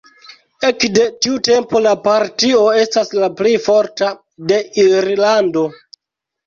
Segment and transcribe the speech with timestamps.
[0.69, 4.13] Ekde tiu tempo la partio estas la plej forta
[4.55, 5.71] de Irlando.